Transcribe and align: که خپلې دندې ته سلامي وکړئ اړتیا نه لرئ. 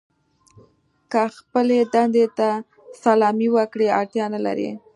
که 1.11 1.21
خپلې 1.37 1.79
دندې 1.93 2.25
ته 2.37 2.49
سلامي 3.03 3.47
وکړئ 3.55 3.87
اړتیا 3.99 4.25
نه 4.33 4.39
لرئ. 4.45 4.69